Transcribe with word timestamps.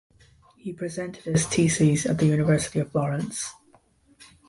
He 0.57 0.73
presented 0.73 1.25
his 1.25 1.45
thesis 1.45 2.07
at 2.07 2.17
the 2.17 2.25
University 2.25 2.79
of 2.79 2.91
Florence. 2.91 3.51